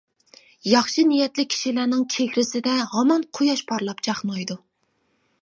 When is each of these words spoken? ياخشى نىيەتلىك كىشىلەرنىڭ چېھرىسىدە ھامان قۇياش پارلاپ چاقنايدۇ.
ياخشى 0.69 1.03
نىيەتلىك 1.09 1.49
كىشىلەرنىڭ 1.55 2.01
چېھرىسىدە 2.15 2.75
ھامان 2.95 3.27
قۇياش 3.41 3.63
پارلاپ 3.71 4.03
چاقنايدۇ. 4.09 4.61